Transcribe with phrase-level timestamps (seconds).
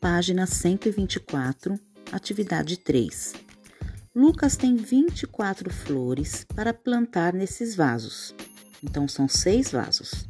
[0.00, 1.78] página 124,
[2.12, 3.34] atividade 3.
[4.14, 8.34] Lucas tem 24 flores para plantar nesses vasos.
[8.82, 10.28] Então, são seis vasos.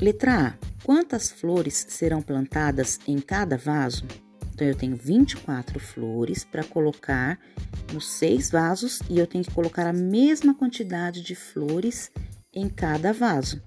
[0.00, 0.70] Letra A.
[0.82, 4.04] Quantas flores serão plantadas em cada vaso?
[4.52, 7.38] Então, eu tenho 24 flores para colocar
[7.92, 12.10] nos seis vasos e eu tenho que colocar a mesma quantidade de flores
[12.52, 13.62] em cada vaso.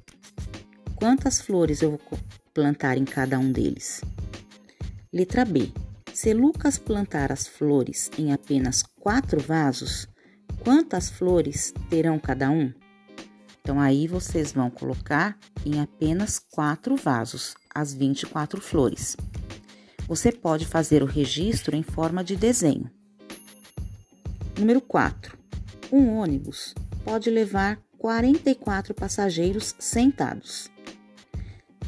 [0.96, 2.20] Quantas flores eu vou
[2.54, 4.02] plantar em cada um deles?
[5.14, 5.72] Letra B.
[6.12, 10.08] Se Lucas plantar as flores em apenas quatro vasos,
[10.64, 12.74] quantas flores terão cada um?
[13.62, 19.16] Então, aí vocês vão colocar em apenas quatro vasos as 24 flores.
[20.08, 22.90] Você pode fazer o registro em forma de desenho.
[24.58, 25.38] Número 4.
[25.92, 26.74] Um ônibus
[27.06, 30.72] pode levar 44 passageiros sentados.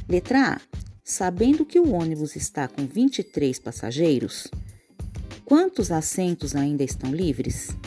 [0.07, 0.74] Letra A.
[1.07, 4.47] Sabendo que o ônibus está com 23 passageiros,
[5.45, 7.77] quantos assentos ainda estão livres?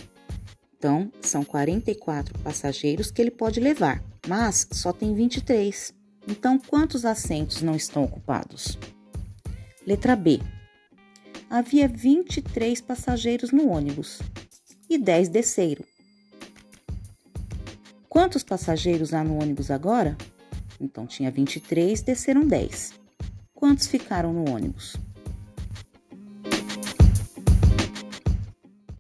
[0.76, 5.92] Então, são 44 passageiros que ele pode levar, mas só tem 23.
[6.28, 8.78] Então, quantos assentos não estão ocupados?
[9.84, 10.38] Letra B.
[11.50, 14.20] Havia 23 passageiros no ônibus
[14.88, 15.84] e 10 desceram.
[18.08, 20.16] Quantos passageiros há no ônibus agora?
[20.80, 23.07] Então tinha 23, desceram 10.
[23.58, 24.94] Quantos ficaram no ônibus?